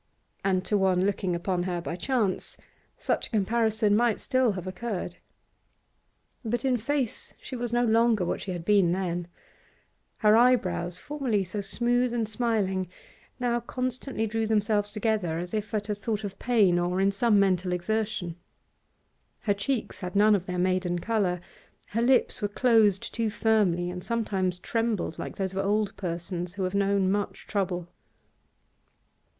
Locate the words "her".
1.69-1.79, 10.17-10.35, 19.41-19.53, 21.89-22.01